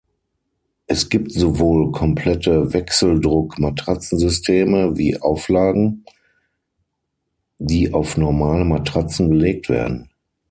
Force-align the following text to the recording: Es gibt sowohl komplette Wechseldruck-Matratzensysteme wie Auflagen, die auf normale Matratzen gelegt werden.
Es 0.87 1.09
gibt 1.09 1.31
sowohl 1.31 1.91
komplette 1.91 2.73
Wechseldruck-Matratzensysteme 2.73 4.97
wie 4.97 5.21
Auflagen, 5.21 6.05
die 7.59 7.93
auf 7.93 8.17
normale 8.17 8.65
Matratzen 8.65 9.29
gelegt 9.29 9.69
werden. 9.69 10.09